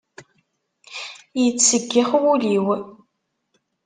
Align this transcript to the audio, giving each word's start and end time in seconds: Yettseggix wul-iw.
Yettseggix 1.41 2.09
wul-iw. 2.21 2.65